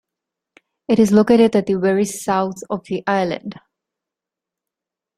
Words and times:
It 0.87 0.97
is 0.97 1.11
located 1.11 1.55
at 1.55 1.67
the 1.67 1.75
very 1.75 2.05
south 2.05 2.63
of 2.71 2.83
the 2.85 3.03
island. 3.05 3.59